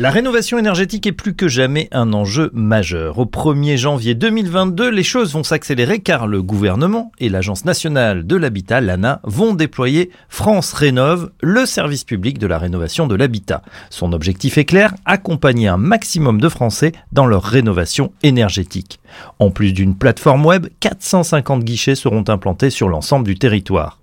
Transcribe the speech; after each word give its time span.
La 0.00 0.12
rénovation 0.12 0.58
énergétique 0.58 1.08
est 1.08 1.12
plus 1.12 1.34
que 1.34 1.48
jamais 1.48 1.88
un 1.90 2.12
enjeu 2.12 2.52
majeur. 2.54 3.18
Au 3.18 3.24
1er 3.24 3.76
janvier 3.76 4.14
2022, 4.14 4.90
les 4.90 5.02
choses 5.02 5.32
vont 5.32 5.42
s'accélérer 5.42 5.98
car 5.98 6.28
le 6.28 6.40
gouvernement 6.40 7.10
et 7.18 7.28
l'Agence 7.28 7.64
nationale 7.64 8.24
de 8.24 8.36
l'habitat, 8.36 8.80
l'ANA, 8.80 9.20
vont 9.24 9.54
déployer 9.54 10.12
France 10.28 10.72
Rénove, 10.72 11.32
le 11.40 11.66
service 11.66 12.04
public 12.04 12.38
de 12.38 12.46
la 12.46 12.58
rénovation 12.58 13.08
de 13.08 13.16
l'habitat. 13.16 13.62
Son 13.90 14.12
objectif 14.12 14.56
est 14.56 14.66
clair, 14.66 14.94
accompagner 15.04 15.66
un 15.66 15.78
maximum 15.78 16.40
de 16.40 16.48
Français 16.48 16.92
dans 17.10 17.26
leur 17.26 17.42
rénovation 17.42 18.12
énergétique. 18.22 19.00
En 19.40 19.50
plus 19.50 19.72
d'une 19.72 19.96
plateforme 19.96 20.46
web, 20.46 20.68
450 20.78 21.64
guichets 21.64 21.96
seront 21.96 22.22
implantés 22.28 22.70
sur 22.70 22.88
l'ensemble 22.88 23.26
du 23.26 23.36
territoire. 23.36 23.98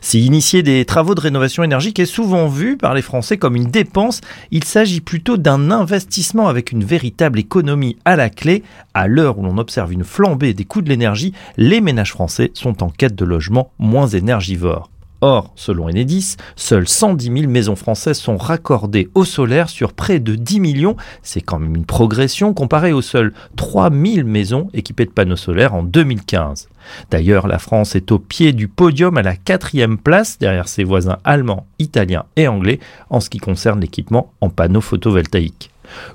Si 0.00 0.24
initier 0.24 0.62
des 0.62 0.84
travaux 0.84 1.14
de 1.14 1.20
rénovation 1.20 1.62
énergique 1.62 1.98
est 1.98 2.06
souvent 2.06 2.48
vu 2.48 2.76
par 2.76 2.94
les 2.94 3.02
Français 3.02 3.36
comme 3.36 3.56
une 3.56 3.70
dépense, 3.70 4.20
il 4.50 4.64
s'agit 4.64 5.00
plutôt 5.00 5.36
d'un 5.36 5.70
investissement 5.70 6.48
avec 6.48 6.72
une 6.72 6.84
véritable 6.84 7.38
économie 7.38 7.96
à 8.04 8.16
la 8.16 8.30
clé. 8.30 8.62
À 8.94 9.08
l'heure 9.08 9.38
où 9.38 9.42
l'on 9.42 9.58
observe 9.58 9.92
une 9.92 10.04
flambée 10.04 10.54
des 10.54 10.64
coûts 10.64 10.82
de 10.82 10.88
l'énergie, 10.88 11.32
les 11.56 11.80
ménages 11.80 12.12
français 12.12 12.50
sont 12.54 12.82
en 12.82 12.90
quête 12.90 13.14
de 13.14 13.24
logements 13.24 13.72
moins 13.78 14.06
énergivores. 14.06 14.90
Or, 15.26 15.52
selon 15.56 15.88
Enedis, 15.88 16.36
seules 16.54 16.86
110 16.86 17.32
000 17.32 17.50
maisons 17.50 17.76
françaises 17.76 18.18
sont 18.18 18.36
raccordées 18.36 19.08
au 19.14 19.24
solaire 19.24 19.70
sur 19.70 19.94
près 19.94 20.20
de 20.20 20.34
10 20.34 20.60
millions. 20.60 20.96
C'est 21.22 21.40
quand 21.40 21.58
même 21.58 21.74
une 21.74 21.86
progression 21.86 22.52
comparée 22.52 22.92
aux 22.92 23.00
seules 23.00 23.32
3 23.56 23.90
000 23.90 24.28
maisons 24.28 24.68
équipées 24.74 25.06
de 25.06 25.10
panneaux 25.10 25.36
solaires 25.36 25.72
en 25.72 25.82
2015. 25.82 26.68
D'ailleurs, 27.10 27.46
la 27.46 27.58
France 27.58 27.96
est 27.96 28.12
au 28.12 28.18
pied 28.18 28.52
du 28.52 28.68
podium 28.68 29.16
à 29.16 29.22
la 29.22 29.34
quatrième 29.34 29.96
place 29.96 30.38
derrière 30.38 30.68
ses 30.68 30.84
voisins 30.84 31.16
allemands, 31.24 31.66
italiens 31.78 32.26
et 32.36 32.46
anglais 32.46 32.78
en 33.08 33.20
ce 33.20 33.30
qui 33.30 33.38
concerne 33.38 33.80
l'équipement 33.80 34.30
en 34.42 34.50
panneaux 34.50 34.82
photovoltaïques. 34.82 35.70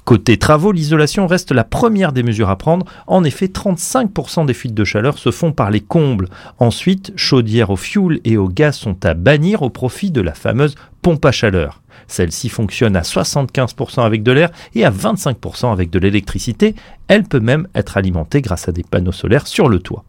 Côté 0.06 0.38
travaux, 0.38 0.72
l'isolation 0.72 1.28
reste 1.28 1.52
la 1.52 1.64
première 1.64 2.12
des 2.12 2.24
mesures 2.24 2.50
à 2.50 2.58
prendre. 2.58 2.86
En 3.08 3.24
effet, 3.24 3.48
35% 3.48 4.46
des 4.46 4.54
fuites 4.54 4.74
de 4.74 4.84
chaleur 4.84 5.18
se 5.18 5.32
font 5.32 5.52
par 5.52 5.72
les 5.72 5.82
combles. 5.82 6.30
Ensuite, 6.60 7.14
chaudières 7.16 7.70
au 7.70 7.76
fioul 7.76 8.20
et 8.24 8.38
au 8.38 8.48
gaz 8.48 8.76
sont 8.76 9.06
à 9.06 9.14
bannir 9.14 9.62
au 9.62 9.70
profit 9.70 10.12
de 10.12 10.22
la 10.22 10.34
fameuse 10.34 10.76
pompe 11.02 11.26
à 11.26 11.32
chaleur. 11.32 11.82
Celle-ci 12.08 12.50
fonctionne 12.50 12.96
à 12.96 13.02
75% 13.02 14.04
avec 14.04 14.24
de 14.24 14.32
l'air 14.32 14.50
et 14.74 14.84
à 14.84 14.92
25% 14.92 15.72
avec 15.72 15.90
de 15.90 16.00
l'électricité. 16.00 16.76
Elle 17.08 17.24
peut 17.24 17.40
même 17.40 17.68
être 17.76 17.98
alimentée 17.98 18.42
grâce 18.42 18.68
à 18.68 18.72
des 18.72 18.84
panneaux 18.84 19.12
solaires 19.12 19.48
sur 19.48 19.70
le 19.70 19.80
toit. 19.80 20.04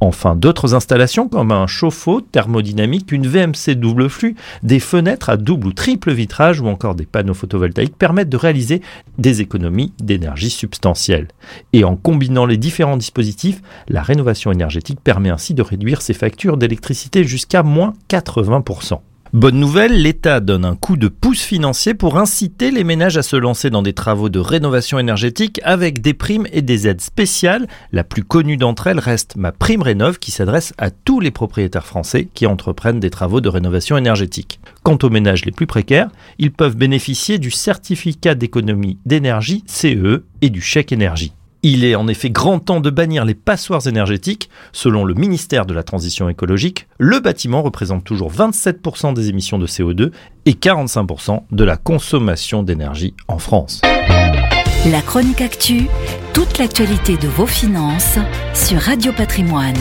Enfin, 0.00 0.36
d'autres 0.36 0.74
installations 0.74 1.28
comme 1.28 1.52
un 1.52 1.66
chauffe-eau 1.66 2.20
thermodynamique, 2.20 3.12
une 3.12 3.26
VMC 3.26 3.74
double 3.76 4.08
flux, 4.08 4.36
des 4.62 4.80
fenêtres 4.80 5.30
à 5.30 5.36
double 5.36 5.68
ou 5.68 5.72
triple 5.72 6.12
vitrage 6.12 6.60
ou 6.60 6.66
encore 6.66 6.94
des 6.94 7.06
panneaux 7.06 7.34
photovoltaïques 7.34 7.96
permettent 7.96 8.28
de 8.28 8.36
réaliser 8.36 8.82
des 9.18 9.40
économies 9.40 9.92
d'énergie 9.98 10.50
substantielles. 10.50 11.28
Et 11.72 11.84
en 11.84 11.96
combinant 11.96 12.46
les 12.46 12.56
différents 12.56 12.96
dispositifs, 12.96 13.62
la 13.88 14.02
rénovation 14.02 14.52
énergétique 14.52 15.00
permet 15.02 15.30
ainsi 15.30 15.54
de 15.54 15.62
réduire 15.62 16.02
ses 16.02 16.14
factures 16.14 16.56
d'électricité 16.56 17.24
jusqu'à 17.24 17.62
moins 17.62 17.94
80%. 18.08 19.00
Bonne 19.36 19.60
nouvelle, 19.60 20.00
l'État 20.00 20.40
donne 20.40 20.64
un 20.64 20.76
coup 20.76 20.96
de 20.96 21.08
pouce 21.08 21.42
financier 21.42 21.92
pour 21.92 22.16
inciter 22.16 22.70
les 22.70 22.84
ménages 22.84 23.18
à 23.18 23.22
se 23.22 23.36
lancer 23.36 23.68
dans 23.68 23.82
des 23.82 23.92
travaux 23.92 24.30
de 24.30 24.38
rénovation 24.38 24.98
énergétique 24.98 25.60
avec 25.62 26.00
des 26.00 26.14
primes 26.14 26.46
et 26.52 26.62
des 26.62 26.88
aides 26.88 27.02
spéciales. 27.02 27.66
La 27.92 28.02
plus 28.02 28.24
connue 28.24 28.56
d'entre 28.56 28.86
elles 28.86 28.98
reste 28.98 29.36
ma 29.36 29.52
prime 29.52 29.82
rénov 29.82 30.18
qui 30.18 30.30
s'adresse 30.30 30.72
à 30.78 30.90
tous 30.90 31.20
les 31.20 31.30
propriétaires 31.30 31.84
français 31.84 32.28
qui 32.32 32.46
entreprennent 32.46 32.98
des 32.98 33.10
travaux 33.10 33.42
de 33.42 33.50
rénovation 33.50 33.98
énergétique. 33.98 34.58
Quant 34.82 34.96
aux 35.02 35.10
ménages 35.10 35.44
les 35.44 35.52
plus 35.52 35.66
précaires, 35.66 36.08
ils 36.38 36.50
peuvent 36.50 36.78
bénéficier 36.78 37.36
du 37.36 37.50
certificat 37.50 38.34
d'économie 38.34 38.96
d'énergie 39.04 39.64
CE 39.66 40.24
et 40.40 40.48
du 40.48 40.62
chèque 40.62 40.92
énergie. 40.92 41.34
Il 41.68 41.84
est 41.84 41.96
en 41.96 42.06
effet 42.06 42.30
grand 42.30 42.60
temps 42.60 42.78
de 42.78 42.90
bannir 42.90 43.24
les 43.24 43.34
passoires 43.34 43.88
énergétiques. 43.88 44.50
Selon 44.72 45.04
le 45.04 45.14
ministère 45.14 45.66
de 45.66 45.74
la 45.74 45.82
Transition 45.82 46.28
écologique, 46.28 46.86
le 46.98 47.18
bâtiment 47.18 47.60
représente 47.60 48.04
toujours 48.04 48.30
27% 48.30 49.14
des 49.14 49.30
émissions 49.30 49.58
de 49.58 49.66
CO2 49.66 50.12
et 50.44 50.52
45% 50.52 51.42
de 51.50 51.64
la 51.64 51.76
consommation 51.76 52.62
d'énergie 52.62 53.14
en 53.26 53.38
France. 53.38 53.80
La 53.82 55.02
chronique 55.02 55.40
actu, 55.40 55.88
toute 56.32 56.58
l'actualité 56.58 57.16
de 57.16 57.26
vos 57.26 57.46
finances 57.46 58.20
sur 58.54 58.78
Radio 58.78 59.10
Patrimoine. 59.10 59.74